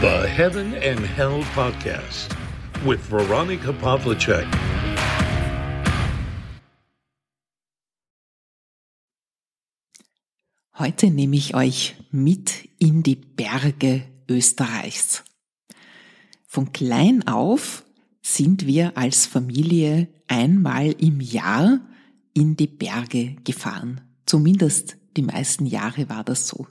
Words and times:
The 0.00 0.26
Heaven 0.26 0.72
and 0.76 0.98
Hell 1.00 1.44
Podcast 1.54 2.34
with 2.86 3.00
Veronica 3.10 3.70
Pavlicek. 3.70 4.46
Heute 10.78 11.10
nehme 11.10 11.36
ich 11.36 11.54
euch 11.54 11.96
mit 12.10 12.70
in 12.78 13.02
die 13.02 13.16
Berge 13.16 14.04
Österreichs. 14.26 15.22
Von 16.46 16.72
klein 16.72 17.28
auf 17.28 17.84
sind 18.22 18.66
wir 18.66 18.96
als 18.96 19.26
Familie 19.26 20.08
einmal 20.28 20.92
im 20.92 21.20
Jahr 21.20 21.78
in 22.32 22.56
die 22.56 22.68
Berge 22.68 23.36
gefahren. 23.44 24.00
Zumindest 24.24 24.96
die 25.18 25.22
meisten 25.22 25.66
Jahre 25.66 26.08
war 26.08 26.24
das 26.24 26.48
so. 26.48 26.66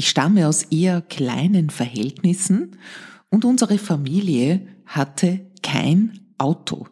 Ich 0.00 0.10
stamme 0.10 0.46
aus 0.46 0.62
eher 0.62 1.02
kleinen 1.02 1.70
Verhältnissen 1.70 2.78
und 3.30 3.44
unsere 3.44 3.78
Familie 3.78 4.64
hatte 4.86 5.40
kein 5.60 6.20
Auto. 6.38 6.86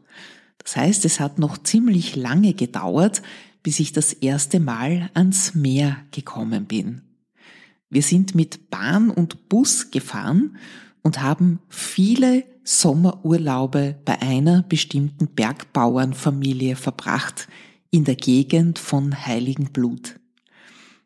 Das 0.59 0.75
heißt, 0.75 1.05
es 1.05 1.21
hat 1.21 1.39
noch 1.39 1.57
ziemlich 1.57 2.17
lange 2.17 2.53
gedauert, 2.53 3.23
bis 3.63 3.79
ich 3.79 3.93
das 3.93 4.13
erste 4.13 4.59
Mal 4.59 5.09
ans 5.15 5.55
Meer 5.55 5.99
gekommen 6.11 6.65
bin. 6.65 7.03
Wir 7.91 8.03
sind 8.03 8.35
mit 8.35 8.71
Bahn 8.71 9.11
und 9.11 9.49
Bus 9.49 9.93
gefahren 9.93 10.57
und 11.03 11.23
haben 11.23 11.61
viele 11.69 12.43
Sommerurlaube 12.65 14.01
bei 14.05 14.21
einer 14.21 14.65
bestimmten 14.65 15.29
Bergbauernfamilie 15.29 16.75
verbracht 16.75 17.47
in 17.93 18.03
der 18.03 18.17
Gegend 18.17 18.81
von 18.81 19.27
Heiligenblut. 19.27 20.19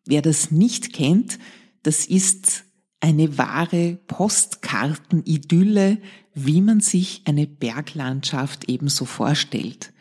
Wer 0.07 0.23
das 0.23 0.51
nicht 0.51 0.95
kennt, 0.95 1.39
das 1.83 2.07
ist 2.07 2.65
eine 3.01 3.39
wahre 3.39 3.99
Postkartenidylle, 4.07 5.99
wie 6.35 6.61
man 6.61 6.81
sich 6.81 7.23
eine 7.25 7.47
Berglandschaft 7.47 8.69
ebenso 8.69 9.05
vorstellt. 9.05 9.93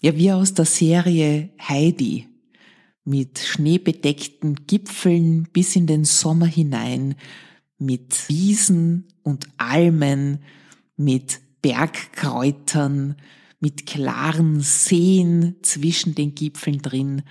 Ja, 0.00 0.16
wie 0.16 0.32
aus 0.32 0.54
der 0.54 0.64
Serie 0.64 1.50
Heidi 1.60 2.28
mit 3.04 3.38
schneebedeckten 3.38 4.66
Gipfeln 4.66 5.48
bis 5.52 5.76
in 5.76 5.86
den 5.86 6.04
Sommer 6.04 6.46
hinein, 6.46 7.16
mit 7.78 8.28
Wiesen 8.28 9.08
und 9.22 9.46
Almen, 9.58 10.38
mit 10.96 11.40
Bergkräutern, 11.60 13.16
mit 13.60 13.86
klaren 13.86 14.60
Seen 14.60 15.56
zwischen 15.62 16.14
den 16.14 16.34
Gipfeln 16.34 16.78
drin. 16.78 17.22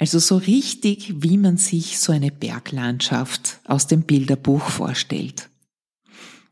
Also 0.00 0.18
so 0.18 0.38
richtig, 0.38 1.22
wie 1.22 1.36
man 1.36 1.58
sich 1.58 1.98
so 1.98 2.10
eine 2.10 2.30
Berglandschaft 2.30 3.60
aus 3.66 3.86
dem 3.86 4.00
Bilderbuch 4.00 4.62
vorstellt. 4.62 5.50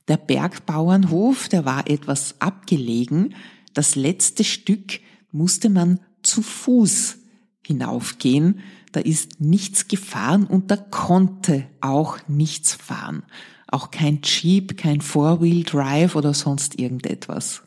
Der 0.07 0.19
Bergbauernhof, 0.19 1.49
der 1.49 1.65
war 1.65 1.89
etwas 1.89 2.43
abgelegen. 2.43 3.35
Das 3.73 3.97
letzte 3.97 4.45
Stück 4.45 5.01
musste 5.33 5.71
man 5.71 5.99
zu 6.23 6.43
Fuß 6.43 7.17
hinaufgehen. 7.65 8.61
Da 8.93 9.01
ist 9.01 9.41
nichts 9.41 9.89
gefahren 9.89 10.45
und 10.45 10.71
da 10.71 10.77
konnte 10.77 11.67
auch 11.81 12.19
nichts 12.29 12.75
fahren. 12.75 13.23
Auch 13.67 13.91
kein 13.91 14.21
Jeep, 14.23 14.77
kein 14.77 15.01
Four-Wheel 15.01 15.65
Drive 15.65 16.17
oder 16.17 16.35
sonst 16.35 16.79
irgendetwas. 16.79 17.63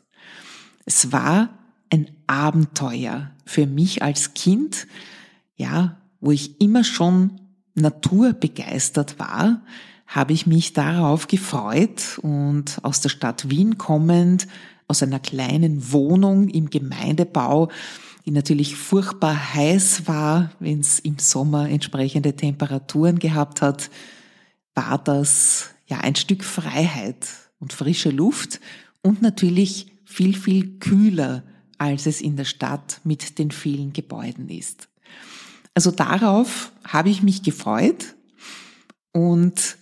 Es 0.84 1.10
war 1.10 1.58
ein 1.90 2.08
Abenteuer 2.28 3.32
für 3.44 3.66
mich 3.66 4.02
als 4.02 4.34
Kind, 4.34 4.86
ja, 5.62 5.96
wo 6.20 6.30
ich 6.30 6.60
immer 6.60 6.84
schon 6.84 7.40
naturbegeistert 7.74 9.18
war, 9.18 9.62
habe 10.06 10.34
ich 10.34 10.46
mich 10.46 10.74
darauf 10.74 11.26
gefreut 11.26 12.18
und 12.20 12.78
aus 12.82 13.00
der 13.00 13.08
Stadt 13.08 13.48
Wien 13.48 13.78
kommend, 13.78 14.46
aus 14.88 15.02
einer 15.02 15.20
kleinen 15.20 15.92
Wohnung 15.92 16.48
im 16.48 16.68
Gemeindebau, 16.68 17.70
die 18.26 18.30
natürlich 18.30 18.76
furchtbar 18.76 19.54
heiß 19.54 20.06
war, 20.06 20.50
wenn 20.60 20.80
es 20.80 20.98
im 20.98 21.18
Sommer 21.18 21.68
entsprechende 21.68 22.36
Temperaturen 22.36 23.18
gehabt 23.18 23.62
hat, 23.62 23.90
war 24.74 24.98
das 24.98 25.70
ja 25.86 25.98
ein 25.98 26.14
Stück 26.14 26.44
Freiheit 26.44 27.26
und 27.58 27.72
frische 27.72 28.10
Luft 28.10 28.60
und 29.02 29.22
natürlich 29.22 29.86
viel, 30.04 30.36
viel 30.36 30.78
kühler, 30.78 31.42
als 31.78 32.06
es 32.06 32.20
in 32.20 32.36
der 32.36 32.44
Stadt 32.44 33.00
mit 33.02 33.38
den 33.38 33.50
vielen 33.50 33.92
Gebäuden 33.92 34.48
ist. 34.48 34.88
Also 35.74 35.90
darauf 35.90 36.72
habe 36.84 37.08
ich 37.08 37.22
mich 37.22 37.42
gefreut 37.42 38.14
und 39.12 39.78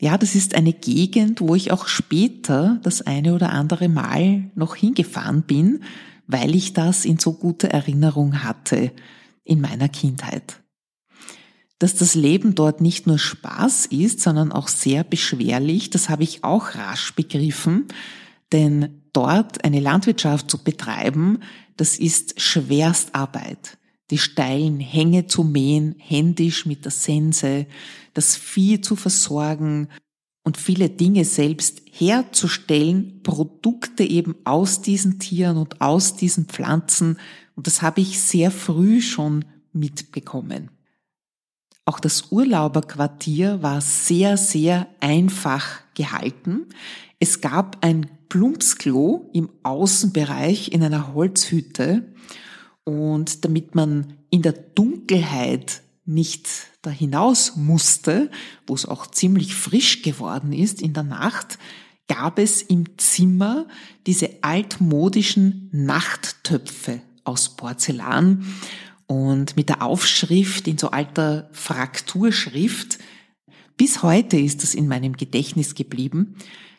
ja, 0.00 0.16
das 0.16 0.34
ist 0.34 0.54
eine 0.54 0.72
Gegend, 0.72 1.40
wo 1.40 1.54
ich 1.54 1.72
auch 1.72 1.88
später 1.88 2.78
das 2.82 3.02
eine 3.02 3.34
oder 3.34 3.50
andere 3.50 3.88
Mal 3.88 4.50
noch 4.54 4.76
hingefahren 4.76 5.42
bin, 5.42 5.82
weil 6.26 6.54
ich 6.54 6.72
das 6.72 7.04
in 7.04 7.18
so 7.18 7.32
guter 7.32 7.68
Erinnerung 7.68 8.44
hatte 8.44 8.92
in 9.44 9.60
meiner 9.60 9.88
Kindheit. 9.88 10.60
Dass 11.80 11.94
das 11.94 12.14
Leben 12.14 12.54
dort 12.54 12.80
nicht 12.80 13.06
nur 13.06 13.18
Spaß 13.18 13.86
ist, 13.86 14.20
sondern 14.20 14.52
auch 14.52 14.68
sehr 14.68 15.02
beschwerlich, 15.02 15.90
das 15.90 16.08
habe 16.08 16.22
ich 16.22 16.44
auch 16.44 16.74
rasch 16.74 17.14
begriffen, 17.14 17.86
denn 18.52 19.02
dort 19.12 19.64
eine 19.64 19.80
Landwirtschaft 19.80 20.50
zu 20.50 20.58
betreiben, 20.58 21.40
das 21.76 21.98
ist 21.98 22.40
Schwerstarbeit. 22.40 23.78
Die 24.10 24.18
steilen 24.18 24.80
Hänge 24.80 25.26
zu 25.26 25.44
mähen, 25.44 25.94
händisch 25.98 26.66
mit 26.66 26.84
der 26.84 26.92
Sense, 26.92 27.66
das 28.14 28.36
Vieh 28.36 28.80
zu 28.80 28.96
versorgen 28.96 29.88
und 30.44 30.56
viele 30.56 30.88
Dinge 30.88 31.24
selbst 31.26 31.82
herzustellen, 31.90 33.22
Produkte 33.22 34.02
eben 34.04 34.34
aus 34.44 34.80
diesen 34.80 35.18
Tieren 35.18 35.58
und 35.58 35.80
aus 35.82 36.16
diesen 36.16 36.46
Pflanzen. 36.46 37.18
Und 37.54 37.66
das 37.66 37.82
habe 37.82 38.00
ich 38.00 38.20
sehr 38.20 38.50
früh 38.50 39.02
schon 39.02 39.44
mitbekommen. 39.72 40.70
Auch 41.84 42.00
das 42.00 42.32
Urlauberquartier 42.32 43.62
war 43.62 43.80
sehr, 43.80 44.36
sehr 44.36 44.86
einfach 45.00 45.80
gehalten. 45.94 46.66
Es 47.18 47.40
gab 47.40 47.84
ein 47.84 48.08
Plumpsklo 48.28 49.30
im 49.32 49.50
Außenbereich 49.62 50.72
in 50.72 50.82
einer 50.82 51.14
Holzhütte 51.14 52.04
und 52.88 53.44
damit 53.44 53.74
man 53.74 54.14
in 54.30 54.40
der 54.40 54.52
Dunkelheit 54.52 55.82
nicht 56.06 56.48
da 56.80 56.88
hinaus 56.88 57.54
musste, 57.54 58.30
wo 58.66 58.74
es 58.74 58.86
auch 58.86 59.06
ziemlich 59.08 59.54
frisch 59.54 60.00
geworden 60.00 60.54
ist 60.54 60.80
in 60.80 60.94
der 60.94 61.02
Nacht, 61.02 61.58
gab 62.08 62.38
es 62.38 62.62
im 62.62 62.96
Zimmer 62.96 63.66
diese 64.06 64.42
altmodischen 64.42 65.68
Nachttöpfe 65.70 67.02
aus 67.24 67.56
Porzellan 67.56 68.46
und 69.06 69.54
mit 69.54 69.68
der 69.68 69.82
Aufschrift 69.82 70.66
in 70.66 70.78
so 70.78 70.90
alter 70.90 71.50
Frakturschrift. 71.52 72.98
Bis 73.76 74.02
heute 74.02 74.38
ist 74.38 74.62
das 74.62 74.74
in 74.74 74.88
meinem 74.88 75.12
Gedächtnis 75.12 75.74
geblieben. 75.74 76.36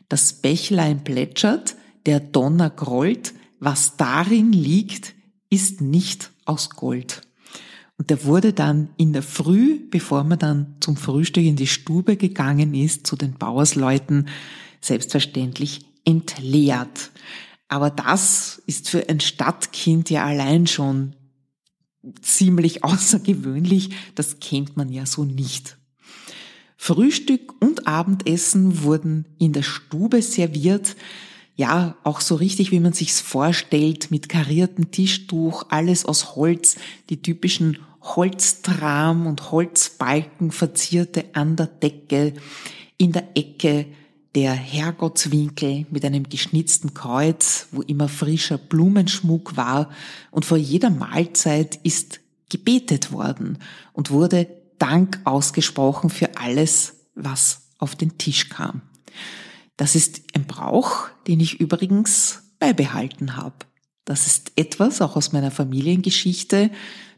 Das 0.07 0.33
Bächlein 0.33 1.03
plätschert, 1.03 1.75
der 2.07 2.19
Donner 2.19 2.71
grollt, 2.71 3.35
was 3.59 3.95
darin 3.95 4.51
liegt, 4.51 5.13
ist 5.49 5.81
nicht 5.81 6.31
aus 6.45 6.69
Gold. 6.71 7.21
Und 7.97 8.09
der 8.09 8.23
wurde 8.23 8.53
dann 8.53 8.89
in 8.97 9.11
der 9.11 9.23
Früh, 9.23 9.79
bevor 9.89 10.23
man 10.23 10.39
dann 10.39 10.75
zum 10.79 10.95
Frühstück 10.95 11.43
in 11.43 11.57
die 11.57 11.67
Stube 11.67 12.15
gegangen 12.15 12.73
ist, 12.73 13.05
zu 13.05 13.15
den 13.15 13.33
Bauersleuten, 13.33 14.29
selbstverständlich 14.79 15.81
entleert. 16.05 17.11
Aber 17.67 17.89
das 17.89 18.61
ist 18.65 18.89
für 18.89 19.09
ein 19.09 19.19
Stadtkind 19.19 20.09
ja 20.09 20.25
allein 20.25 20.65
schon 20.65 21.15
ziemlich 22.21 22.83
außergewöhnlich. 22.85 23.91
Das 24.15 24.39
kennt 24.39 24.77
man 24.77 24.89
ja 24.89 25.05
so 25.05 25.25
nicht. 25.25 25.77
Frühstück 26.77 27.61
und 27.61 27.87
Abendessen 27.87 28.83
wurden 28.83 29.25
in 29.37 29.51
der 29.51 29.63
Stube 29.63 30.21
serviert. 30.21 30.95
Ja, 31.59 31.97
auch 32.05 32.21
so 32.21 32.35
richtig, 32.35 32.71
wie 32.71 32.79
man 32.79 32.93
sich's 32.93 33.19
vorstellt, 33.19 34.11
mit 34.11 34.29
kariertem 34.29 34.91
Tischtuch, 34.91 35.65
alles 35.67 36.05
aus 36.05 36.37
Holz, 36.37 36.77
die 37.09 37.21
typischen 37.21 37.79
Holztram 38.01 39.27
und 39.27 39.51
Holzbalken 39.51 40.51
verzierte 40.51 41.25
an 41.33 41.57
der 41.57 41.65
Decke, 41.65 42.33
in 42.95 43.11
der 43.11 43.35
Ecke 43.35 43.87
der 44.35 44.53
Herrgottswinkel 44.53 45.85
mit 45.91 46.05
einem 46.05 46.29
geschnitzten 46.29 46.93
Kreuz, 46.93 47.67
wo 47.73 47.81
immer 47.81 48.07
frischer 48.07 48.57
Blumenschmuck 48.57 49.57
war 49.57 49.89
und 50.31 50.45
vor 50.45 50.57
jeder 50.57 50.89
Mahlzeit 50.89 51.77
ist 51.83 52.21
gebetet 52.47 53.11
worden 53.11 53.57
und 53.91 54.11
wurde 54.11 54.47
Dank 54.77 55.19
ausgesprochen 55.25 56.09
für 56.09 56.37
alles, 56.37 56.93
was 57.15 57.63
auf 57.79 57.97
den 57.97 58.17
Tisch 58.17 58.47
kam. 58.47 58.81
Das 59.79 59.95
ist 59.95 60.23
ein 60.35 60.43
Brauch, 60.43 61.07
den 61.25 61.39
ich 61.39 61.61
übrigens 61.61 62.43
beibehalten 62.59 63.37
habe. 63.37 63.55
Das 64.03 64.27
ist 64.27 64.51
etwas, 64.57 65.01
auch 65.01 65.15
aus 65.15 65.31
meiner 65.31 65.51
Familiengeschichte, 65.51 66.69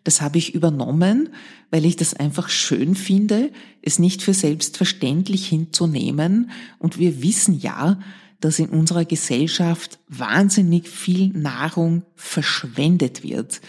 das 0.03 0.21
habe 0.21 0.37
ich 0.37 0.53
übernommen, 0.53 1.29
weil 1.71 1.85
ich 1.85 1.95
das 1.95 2.13
einfach 2.13 2.49
schön 2.49 2.93
finde, 2.93 3.51
es 3.81 3.97
nicht 3.97 4.21
für 4.21 4.35
selbstverständlich 4.35 5.47
hinzunehmen. 5.47 6.51
Und 6.77 6.99
wir 6.99 7.23
wissen 7.23 7.57
ja, 7.57 7.99
dass 8.39 8.59
in 8.59 8.69
unserer 8.69 9.05
Gesellschaft 9.05 9.97
wahnsinnig 10.07 10.87
viel 10.87 11.29
Nahrung 11.29 12.03
verschwendet 12.13 13.23
wird. 13.23 13.59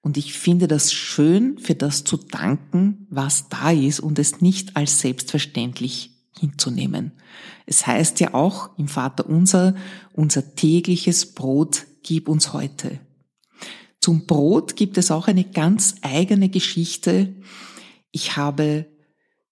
Und 0.00 0.16
ich 0.16 0.32
finde 0.34 0.66
das 0.66 0.92
schön, 0.92 1.56
für 1.60 1.76
das 1.76 2.02
zu 2.02 2.16
danken, 2.16 3.06
was 3.10 3.48
da 3.48 3.70
ist 3.70 4.00
und 4.00 4.18
es 4.18 4.40
nicht 4.40 4.74
als 4.74 4.98
selbstverständlich 4.98 6.19
hinzunehmen. 6.38 7.12
Es 7.66 7.86
heißt 7.86 8.20
ja 8.20 8.34
auch 8.34 8.76
im 8.78 8.88
Vater 8.88 9.28
unser, 9.28 9.74
unser 10.12 10.54
tägliches 10.54 11.34
Brot 11.34 11.86
gib 12.02 12.28
uns 12.28 12.52
heute. 12.52 13.00
Zum 14.00 14.26
Brot 14.26 14.76
gibt 14.76 14.96
es 14.96 15.10
auch 15.10 15.28
eine 15.28 15.44
ganz 15.44 15.96
eigene 16.02 16.48
Geschichte. 16.48 17.36
Ich 18.10 18.36
habe, 18.36 18.86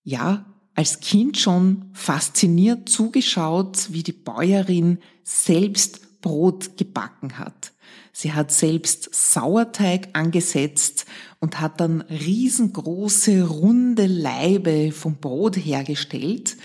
ja, 0.02 0.46
als 0.74 1.00
Kind 1.00 1.36
schon 1.36 1.90
fasziniert 1.92 2.88
zugeschaut, 2.88 3.92
wie 3.92 4.02
die 4.02 4.12
Bäuerin 4.12 4.98
selbst 5.24 6.20
Brot 6.20 6.76
gebacken 6.76 7.38
hat. 7.38 7.72
Sie 8.20 8.32
hat 8.32 8.50
selbst 8.50 9.10
Sauerteig 9.14 10.08
angesetzt 10.12 11.06
und 11.38 11.60
hat 11.60 11.80
dann 11.80 12.00
riesengroße 12.00 13.44
runde 13.44 14.06
Leibe 14.06 14.90
vom 14.90 15.18
Brot 15.18 15.54
hergestellt. 15.54 16.56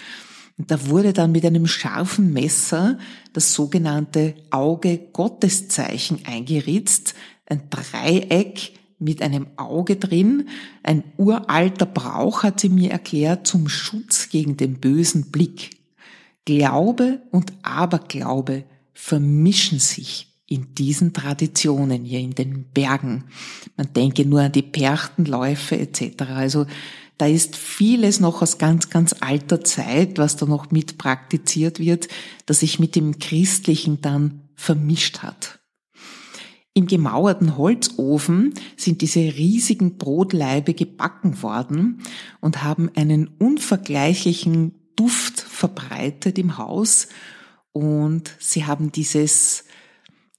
Und 0.57 0.71
da 0.71 0.87
wurde 0.87 1.13
dann 1.13 1.31
mit 1.31 1.45
einem 1.45 1.67
scharfen 1.67 2.33
Messer 2.33 2.97
das 3.33 3.53
sogenannte 3.53 4.33
Auge 4.49 4.97
Gotteszeichen 4.97 6.21
eingeritzt, 6.25 7.13
ein 7.45 7.69
Dreieck 7.69 8.73
mit 8.97 9.21
einem 9.21 9.45
Auge 9.55 9.97
drin. 9.97 10.49
Ein 10.81 11.03
uralter 11.17 11.85
Brauch, 11.85 12.41
hat 12.41 12.61
sie 12.61 12.69
mir 12.69 12.89
erklärt, 12.89 13.45
zum 13.45 13.69
Schutz 13.69 14.29
gegen 14.29 14.57
den 14.57 14.79
bösen 14.79 15.29
Blick. 15.29 15.77
Glaube 16.45 17.21
und 17.29 17.53
Aberglaube 17.61 18.63
vermischen 18.95 19.77
sich 19.77 20.32
in 20.53 20.75
diesen 20.75 21.13
Traditionen 21.13 22.03
hier 22.05 22.19
in 22.19 22.35
den 22.35 22.65
Bergen. 22.73 23.25
Man 23.75 23.91
denke 23.93 24.23
nur 24.25 24.41
an 24.41 24.51
die 24.51 24.61
Perchtenläufe 24.61 25.77
etc. 25.77 26.21
Also 26.29 26.67
da 27.17 27.25
ist 27.25 27.55
vieles 27.55 28.19
noch 28.19 28.41
aus 28.41 28.59
ganz, 28.59 28.89
ganz 28.89 29.15
alter 29.19 29.63
Zeit, 29.63 30.17
was 30.17 30.35
da 30.35 30.45
noch 30.45 30.71
mit 30.71 30.97
praktiziert 30.97 31.79
wird, 31.79 32.07
das 32.45 32.59
sich 32.59 32.79
mit 32.79 32.95
dem 32.95 33.17
Christlichen 33.17 34.01
dann 34.01 34.41
vermischt 34.55 35.19
hat. 35.19 35.59
Im 36.75 36.87
gemauerten 36.87 37.57
Holzofen 37.57 38.53
sind 38.77 39.01
diese 39.01 39.19
riesigen 39.19 39.97
Brotleibe 39.97 40.73
gebacken 40.73 41.41
worden 41.43 42.01
und 42.41 42.63
haben 42.63 42.89
einen 42.95 43.27
unvergleichlichen 43.39 44.73
Duft 44.95 45.39
verbreitet 45.39 46.37
im 46.37 46.57
Haus 46.57 47.07
und 47.73 48.35
sie 48.39 48.65
haben 48.65 48.91
dieses, 48.91 49.65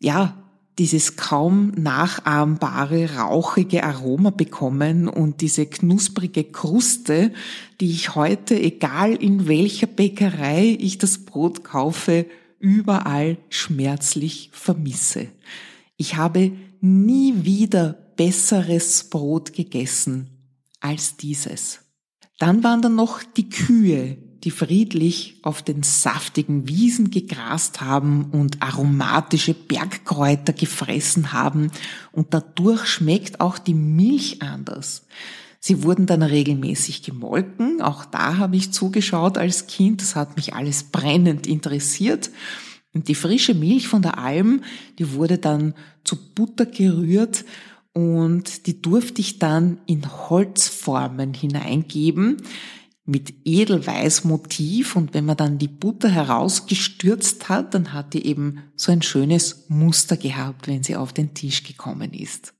ja, 0.04 0.36
dieses 0.78 1.16
kaum 1.16 1.72
nachahmbare, 1.76 3.16
rauchige 3.16 3.84
Aroma 3.84 4.30
bekommen 4.30 5.08
und 5.08 5.40
diese 5.40 5.66
knusprige 5.66 6.44
Kruste, 6.44 7.32
die 7.80 7.90
ich 7.90 8.14
heute, 8.14 8.60
egal 8.60 9.14
in 9.14 9.46
welcher 9.46 9.86
Bäckerei 9.86 10.76
ich 10.80 10.98
das 10.98 11.24
Brot 11.24 11.62
kaufe, 11.62 12.26
überall 12.58 13.38
schmerzlich 13.50 14.50
vermisse. 14.52 15.28
Ich 15.96 16.16
habe 16.16 16.52
nie 16.80 17.44
wieder 17.44 17.92
besseres 18.16 19.04
Brot 19.04 19.52
gegessen 19.52 20.30
als 20.80 21.16
dieses. 21.16 21.80
Dann 22.38 22.64
waren 22.64 22.82
da 22.82 22.88
noch 22.88 23.22
die 23.22 23.48
Kühe, 23.48 24.18
die 24.44 24.50
friedlich 24.50 25.36
auf 25.42 25.62
den 25.62 25.82
saftigen 25.82 26.68
Wiesen 26.68 27.10
gegrast 27.10 27.80
haben 27.80 28.26
und 28.30 28.62
aromatische 28.62 29.54
Bergkräuter 29.54 30.52
gefressen 30.52 31.32
haben. 31.32 31.70
Und 32.12 32.34
dadurch 32.34 32.86
schmeckt 32.86 33.40
auch 33.40 33.58
die 33.58 33.74
Milch 33.74 34.42
anders. 34.42 35.06
Sie 35.60 35.82
wurden 35.82 36.04
dann 36.04 36.22
regelmäßig 36.22 37.02
gemolken, 37.02 37.80
auch 37.80 38.04
da 38.04 38.36
habe 38.36 38.56
ich 38.56 38.72
zugeschaut 38.72 39.38
als 39.38 39.66
Kind, 39.66 40.02
das 40.02 40.14
hat 40.14 40.36
mich 40.36 40.52
alles 40.52 40.84
brennend 40.84 41.46
interessiert. 41.46 42.30
Und 42.92 43.08
die 43.08 43.14
frische 43.14 43.54
Milch 43.54 43.88
von 43.88 44.02
der 44.02 44.18
Alm, 44.18 44.62
die 44.98 45.14
wurde 45.14 45.38
dann 45.38 45.72
zu 46.04 46.16
Butter 46.34 46.66
gerührt 46.66 47.46
und 47.94 48.66
die 48.66 48.82
durfte 48.82 49.22
ich 49.22 49.38
dann 49.38 49.78
in 49.86 50.02
Holzformen 50.28 51.32
hineingeben 51.32 52.36
mit 53.06 53.34
Edelweißmotiv 53.44 54.96
und 54.96 55.12
wenn 55.12 55.26
man 55.26 55.36
dann 55.36 55.58
die 55.58 55.68
Butter 55.68 56.08
herausgestürzt 56.08 57.48
hat, 57.48 57.74
dann 57.74 57.92
hat 57.92 58.14
die 58.14 58.26
eben 58.26 58.62
so 58.76 58.92
ein 58.92 59.02
schönes 59.02 59.66
Muster 59.68 60.16
gehabt, 60.16 60.68
wenn 60.68 60.82
sie 60.82 60.96
auf 60.96 61.12
den 61.12 61.34
Tisch 61.34 61.64
gekommen 61.64 62.14
ist. 62.14 62.54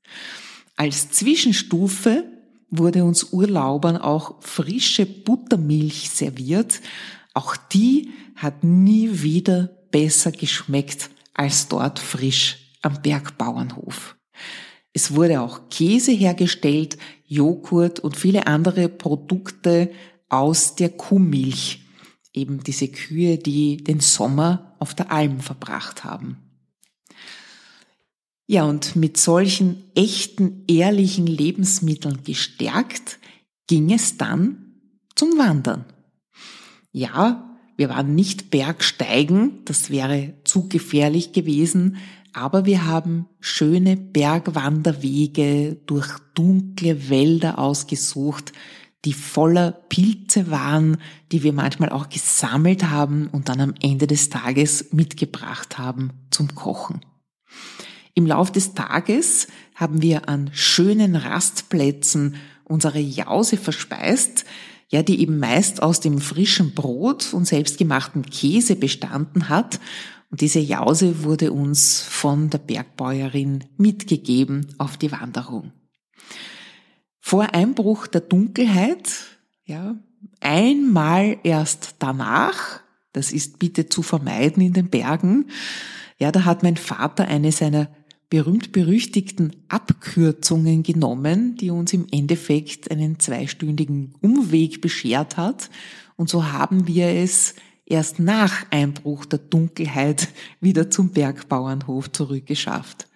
Als 0.77 1.11
Zwischenstufe 1.11 2.25
wurde 2.71 3.05
uns 3.05 3.33
Urlaubern 3.33 3.97
auch 3.97 4.43
frische 4.43 5.07
Buttermilch 5.07 6.11
serviert. 6.11 6.81
Auch 7.33 7.57
die 7.57 8.11
hat 8.37 8.65
nie 8.65 9.23
wieder 9.23 9.71
besser 9.91 10.33
geschmeckt 10.33 11.11
als 11.33 11.69
dort 11.69 11.99
frisch 11.99 12.59
am 12.83 13.01
Bergbauernhof. 13.01 14.17
Es 14.93 15.15
wurde 15.15 15.41
auch 15.41 15.69
Käse 15.71 16.13
hergestellt, 16.13 16.99
Joghurt 17.27 18.01
und 18.01 18.17
viele 18.17 18.47
andere 18.47 18.89
Produkte 18.89 19.91
aus 20.35 20.75
der 20.75 20.91
Kuhmilch. 20.91 21.81
Eben 22.33 22.63
diese 22.65 22.89
Kühe, 22.89 23.39
die 23.39 23.77
den 23.77 24.01
Sommer 24.01 24.75
auf 24.79 24.95
der 24.95 25.13
Alm 25.13 25.41
verbracht 25.41 26.05
haben. 26.05 26.39
Ja, 28.47 28.65
und 28.65 28.97
mit 28.97 29.17
solchen 29.17 29.85
echten, 29.95 30.65
ehrlichen 30.69 31.27
Lebensmitteln 31.27 32.25
gestärkt, 32.25 33.19
ging 33.67 33.93
es 33.93 34.19
dann 34.19 34.75
zum 35.15 35.39
Wandern. 35.39 35.87
Ja, 36.93 37.57
wir 37.77 37.89
waren 37.89 38.15
nicht 38.15 38.51
Bergsteigen, 38.51 39.65
das 39.65 39.91
wäre 39.91 40.35
zu 40.45 40.69
gefährlich 40.69 41.33
gewesen, 41.33 41.97
aber 42.33 42.67
wir 42.67 42.85
haben 42.85 43.27
schöne 43.41 43.97
Bergwanderwege 43.97 45.77
durch 45.87 46.09
dunkle 46.35 47.09
Wälder 47.09 47.59
ausgesucht, 47.59 48.53
die 49.05 49.13
voller 49.13 49.73
Pilze 49.73 50.51
waren, 50.51 50.97
die 51.31 51.43
wir 51.43 51.53
manchmal 51.53 51.91
auch 51.91 52.09
gesammelt 52.09 52.85
haben 52.91 53.29
und 53.29 53.49
dann 53.49 53.61
am 53.61 53.75
Ende 53.83 54.07
des 54.07 54.31
Tages 54.31 54.93
mitgebracht 54.93 55.79
haben 55.79 56.13
zum 56.31 56.55
Kochen. 56.55 57.01
Im 58.15 58.27
Lauf 58.27 58.53
des 58.53 58.75
Tages 58.75 59.49
haben 59.75 60.01
wir 60.01 60.29
an 60.29 60.51
schönen 60.53 61.17
Rastplätzen 61.17 62.37
unsere 62.65 63.01
Jause 63.01 63.57
verspeist, 63.57 64.45
ja, 64.89 65.03
die 65.03 65.21
eben 65.21 65.39
meist 65.39 65.83
aus 65.83 66.01
dem 66.01 66.21
frischen 66.21 66.75
Brot 66.75 67.35
und 67.35 67.47
selbstgemachten 67.47 68.25
Käse 68.25 68.77
bestanden 68.77 69.49
hat. 69.49 69.81
Und 70.31 70.41
diese 70.41 70.61
Jause 70.61 71.25
wurde 71.25 71.53
uns 71.53 72.01
von 72.03 72.51
der 72.51 72.59
Bergbäuerin 72.59 73.65
mitgegeben 73.77 74.75
auf 74.79 74.97
die 74.97 75.11
Wanderung. 75.11 75.73
Vor 77.27 77.55
Einbruch 77.55 78.07
der 78.07 78.21
Dunkelheit, 78.21 79.11
ja, 79.65 79.97
einmal 80.41 81.39
erst 81.43 81.95
danach, 81.99 82.83
das 83.15 83.33
ist 83.33 83.59
bitte 83.59 83.89
zu 83.89 84.03
vermeiden 84.03 84.63
in 84.63 84.75
den 84.75 84.91
Bergen, 84.91 85.47
ja, 86.19 86.31
da 86.31 86.45
hat 86.45 86.63
mein 86.63 86.77
Vater 86.77 87.27
eine 87.27 87.51
seiner 87.51 87.89
berühmt-berüchtigten 88.29 89.57
Abkürzungen 89.71 90.83
genommen, 90.83 91.57
die 91.57 91.71
uns 91.71 91.95
im 91.95 92.07
Endeffekt 92.13 92.91
einen 92.91 93.19
zweistündigen 93.19 94.15
Umweg 94.21 94.83
beschert 94.83 95.39
hat. 95.39 95.71
Und 96.17 96.29
so 96.29 96.53
haben 96.53 96.87
wir 96.87 97.07
es 97.07 97.55
erst 97.87 98.19
nach 98.19 98.67
Einbruch 98.71 99.25
der 99.25 99.39
Dunkelheit 99.39 100.29
wieder 100.61 100.91
zum 100.91 101.09
Bergbauernhof 101.13 102.13
zurückgeschafft. 102.13 103.09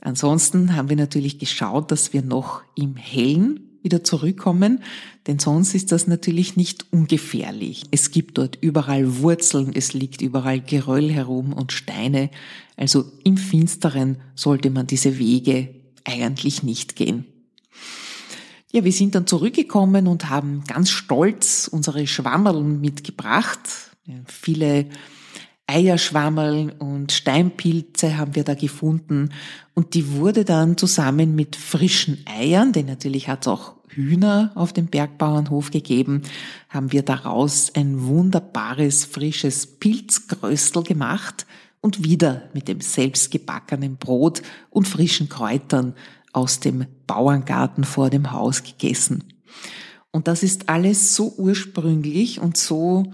Ansonsten 0.00 0.74
haben 0.76 0.88
wir 0.88 0.96
natürlich 0.96 1.38
geschaut, 1.38 1.90
dass 1.90 2.12
wir 2.12 2.22
noch 2.22 2.62
im 2.74 2.96
Hellen 2.96 3.60
wieder 3.82 4.04
zurückkommen, 4.04 4.82
denn 5.26 5.38
sonst 5.38 5.74
ist 5.74 5.92
das 5.92 6.06
natürlich 6.06 6.56
nicht 6.56 6.86
ungefährlich. 6.92 7.84
Es 7.90 8.10
gibt 8.10 8.38
dort 8.38 8.58
überall 8.60 9.18
Wurzeln, 9.18 9.72
es 9.74 9.92
liegt 9.92 10.22
überall 10.22 10.60
Geröll 10.60 11.10
herum 11.10 11.52
und 11.52 11.72
Steine, 11.72 12.30
also 12.76 13.04
im 13.24 13.36
Finsteren 13.36 14.18
sollte 14.34 14.70
man 14.70 14.86
diese 14.86 15.18
Wege 15.18 15.74
eigentlich 16.04 16.62
nicht 16.62 16.96
gehen. 16.96 17.26
Ja, 18.72 18.84
wir 18.84 18.92
sind 18.92 19.14
dann 19.14 19.26
zurückgekommen 19.26 20.06
und 20.06 20.30
haben 20.30 20.62
ganz 20.64 20.90
stolz 20.90 21.68
unsere 21.70 22.06
Schwammerln 22.06 22.80
mitgebracht, 22.80 23.60
viele 24.26 24.86
Eierschwammeln 25.70 26.70
und 26.70 27.12
Steinpilze 27.12 28.18
haben 28.18 28.34
wir 28.34 28.42
da 28.42 28.54
gefunden 28.54 29.30
und 29.74 29.94
die 29.94 30.12
wurde 30.14 30.44
dann 30.44 30.76
zusammen 30.76 31.36
mit 31.36 31.54
frischen 31.54 32.24
Eiern, 32.26 32.72
denn 32.72 32.86
natürlich 32.86 33.28
hat 33.28 33.42
es 33.42 33.48
auch 33.48 33.74
Hühner 33.86 34.50
auf 34.56 34.72
dem 34.72 34.86
Bergbauernhof 34.86 35.70
gegeben, 35.70 36.22
haben 36.68 36.90
wir 36.90 37.02
daraus 37.02 37.72
ein 37.74 38.04
wunderbares 38.04 39.04
frisches 39.04 39.66
Pilzgröstel 39.78 40.82
gemacht 40.82 41.46
und 41.80 42.04
wieder 42.04 42.42
mit 42.52 42.66
dem 42.66 42.80
selbstgebackenen 42.80 43.96
Brot 43.96 44.42
und 44.70 44.88
frischen 44.88 45.28
Kräutern 45.28 45.94
aus 46.32 46.58
dem 46.58 46.86
Bauerngarten 47.06 47.84
vor 47.84 48.10
dem 48.10 48.32
Haus 48.32 48.64
gegessen. 48.64 49.24
Und 50.10 50.26
das 50.26 50.42
ist 50.42 50.68
alles 50.68 51.14
so 51.14 51.32
ursprünglich 51.38 52.40
und 52.40 52.56
so, 52.56 53.12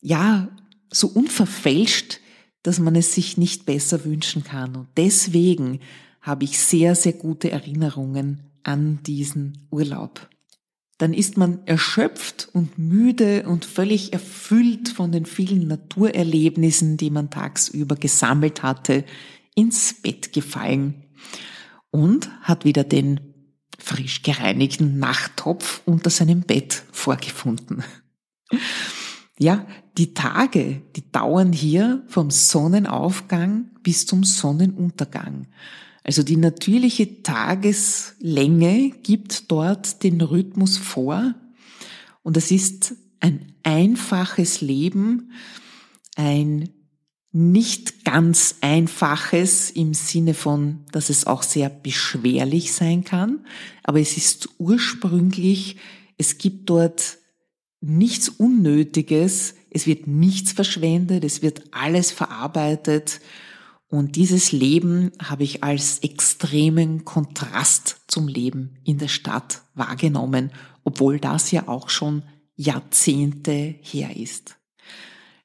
ja, 0.00 0.48
so 0.90 1.06
unverfälscht, 1.06 2.20
dass 2.62 2.78
man 2.78 2.96
es 2.96 3.14
sich 3.14 3.36
nicht 3.36 3.66
besser 3.66 4.04
wünschen 4.04 4.44
kann. 4.44 4.76
Und 4.76 4.88
deswegen 4.96 5.80
habe 6.20 6.44
ich 6.44 6.58
sehr, 6.58 6.94
sehr 6.94 7.14
gute 7.14 7.50
Erinnerungen 7.50 8.40
an 8.62 9.02
diesen 9.04 9.66
Urlaub. 9.70 10.28
Dann 10.98 11.14
ist 11.14 11.38
man 11.38 11.66
erschöpft 11.66 12.50
und 12.52 12.78
müde 12.78 13.44
und 13.48 13.64
völlig 13.64 14.12
erfüllt 14.12 14.90
von 14.90 15.12
den 15.12 15.24
vielen 15.24 15.66
Naturerlebnissen, 15.66 16.98
die 16.98 17.08
man 17.08 17.30
tagsüber 17.30 17.96
gesammelt 17.96 18.62
hatte, 18.62 19.04
ins 19.54 19.94
Bett 19.94 20.34
gefallen 20.34 21.06
und 21.90 22.30
hat 22.42 22.66
wieder 22.66 22.84
den 22.84 23.20
frisch 23.78 24.22
gereinigten 24.22 24.98
Nachttopf 24.98 25.80
unter 25.86 26.10
seinem 26.10 26.42
Bett 26.42 26.82
vorgefunden. 26.92 27.82
Ja, 29.42 29.66
die 29.96 30.12
Tage, 30.12 30.82
die 30.96 31.10
dauern 31.12 31.54
hier 31.54 32.02
vom 32.08 32.30
Sonnenaufgang 32.30 33.70
bis 33.82 34.04
zum 34.04 34.22
Sonnenuntergang. 34.22 35.46
Also 36.04 36.22
die 36.22 36.36
natürliche 36.36 37.22
Tageslänge 37.22 38.90
gibt 39.02 39.50
dort 39.50 40.02
den 40.02 40.20
Rhythmus 40.20 40.76
vor 40.76 41.34
und 42.22 42.36
es 42.36 42.50
ist 42.50 42.94
ein 43.20 43.54
einfaches 43.62 44.60
Leben, 44.60 45.32
ein 46.16 46.68
nicht 47.32 48.04
ganz 48.04 48.56
einfaches 48.60 49.70
im 49.70 49.94
Sinne 49.94 50.34
von, 50.34 50.80
dass 50.92 51.08
es 51.08 51.26
auch 51.26 51.44
sehr 51.44 51.70
beschwerlich 51.70 52.74
sein 52.74 53.04
kann, 53.04 53.46
aber 53.84 54.00
es 54.00 54.18
ist 54.18 54.50
ursprünglich, 54.58 55.78
es 56.18 56.36
gibt 56.36 56.68
dort 56.68 57.19
nichts 57.80 58.28
Unnötiges, 58.28 59.54
es 59.70 59.86
wird 59.86 60.06
nichts 60.06 60.52
verschwendet, 60.52 61.24
es 61.24 61.42
wird 61.42 61.62
alles 61.72 62.10
verarbeitet 62.10 63.20
und 63.90 64.14
dieses 64.14 64.52
Leben 64.52 65.10
habe 65.20 65.42
ich 65.42 65.64
als 65.64 65.98
extremen 65.98 67.04
Kontrast 67.04 68.02
zum 68.06 68.28
Leben 68.28 68.78
in 68.84 68.98
der 68.98 69.08
Stadt 69.08 69.62
wahrgenommen, 69.74 70.52
obwohl 70.84 71.18
das 71.18 71.50
ja 71.50 71.66
auch 71.66 71.88
schon 71.88 72.22
Jahrzehnte 72.54 73.74
her 73.80 74.16
ist. 74.16 74.56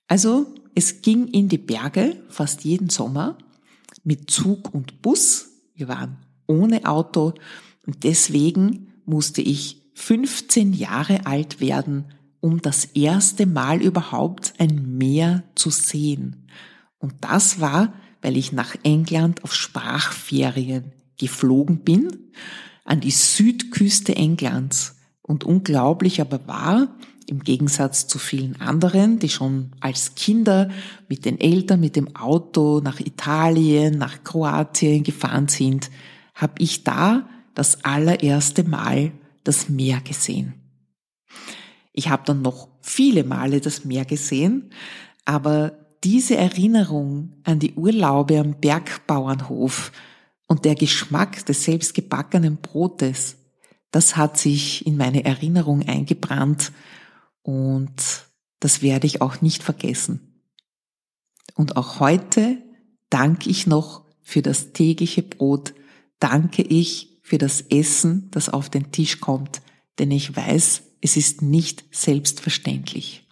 Also 0.08 0.54
es 0.76 1.02
ging 1.02 1.28
in 1.28 1.50
die 1.50 1.58
Berge 1.58 2.22
fast 2.30 2.64
jeden 2.64 2.90
Sommer 2.90 3.38
mit 4.04 4.30
Zug 4.30 4.74
und 4.76 5.02
Bus. 5.02 5.48
Wir 5.74 5.88
waren 5.88 6.18
ohne 6.46 6.86
Auto 6.86 7.34
und 7.88 8.04
deswegen 8.04 8.94
musste 9.06 9.42
ich 9.42 9.82
15 9.96 10.74
Jahre 10.74 11.26
alt 11.26 11.62
werden, 11.62 12.14
um 12.46 12.62
das 12.62 12.86
erste 12.86 13.48
Mal 13.48 13.82
überhaupt 13.82 14.54
ein 14.60 15.00
Meer 15.00 15.42
zu 15.56 15.72
sehen. 15.72 16.46
Und 17.00 17.16
das 17.22 17.60
war, 17.60 17.92
weil 18.22 18.38
ich 18.38 18.52
nach 18.52 18.76
England 18.84 19.44
auf 19.44 19.56
Sprachferien 19.56 20.92
geflogen 21.20 21.80
bin, 21.80 22.30
an 22.84 23.00
die 23.00 23.10
Südküste 23.10 24.16
Englands. 24.16 24.96
Und 25.24 25.44
unglaublich 25.44 26.22
aber 26.22 26.48
war, 26.48 26.96
im 27.26 27.40
Gegensatz 27.40 28.06
zu 28.06 28.20
vielen 28.20 28.62
anderen, 28.62 29.18
die 29.18 29.30
schon 29.30 29.72
als 29.80 30.14
Kinder 30.14 30.70
mit 31.10 31.26
den 31.26 31.40
Eltern 31.40 31.80
mit 31.80 31.96
dem 31.96 32.16
Auto 32.16 32.80
nach 32.80 33.00
Italien, 33.00 33.98
nach 33.98 34.24
Kroatien 34.24 35.02
gefahren 35.02 35.48
sind, 35.48 35.90
habe 36.36 36.54
ich 36.60 36.84
da 36.84 37.28
das 37.56 37.84
allererste 37.84 38.64
Mal 38.66 39.14
das 39.44 39.68
Meer 39.68 40.00
gesehen. 40.02 40.54
Ich 41.98 42.10
habe 42.10 42.24
dann 42.26 42.42
noch 42.42 42.68
viele 42.82 43.24
Male 43.24 43.62
das 43.62 43.86
Meer 43.86 44.04
gesehen, 44.04 44.70
aber 45.24 45.72
diese 46.04 46.36
Erinnerung 46.36 47.34
an 47.44 47.60
die 47.60 47.74
Urlaube 47.74 48.38
am 48.38 48.60
Bergbauernhof 48.60 49.94
und 50.46 50.66
der 50.66 50.76
Geschmack 50.76 51.46
des 51.46 51.64
selbstgebackenen 51.64 52.58
Brotes, 52.58 53.38
das 53.92 54.18
hat 54.18 54.38
sich 54.38 54.86
in 54.86 54.98
meine 54.98 55.24
Erinnerung 55.24 55.88
eingebrannt 55.88 56.74
und 57.44 58.26
das 58.60 58.82
werde 58.82 59.08
ich 59.08 59.22
auch 59.22 59.42
nicht 59.42 59.64
vergessen. 59.64 60.44
Und 61.56 61.78
auch 61.78 62.02
heute 62.02 62.58
danke 63.10 63.50
ich 63.50 63.68
noch 63.68 64.04
für 64.22 64.42
das 64.42 64.74
tägliche 64.74 65.24
Brot, 65.24 65.74
danke 66.20 66.62
ich 66.62 67.20
für 67.24 67.38
das 67.38 67.62
Essen, 67.62 68.30
das 68.32 68.50
auf 68.50 68.70
den 68.70 68.92
Tisch 68.92 69.22
kommt, 69.22 69.62
denn 69.98 70.12
ich 70.12 70.36
weiß, 70.36 70.84
es 71.06 71.18
ist 71.18 71.44
nicht 71.44 71.84
selbstverständlich. 71.92 73.25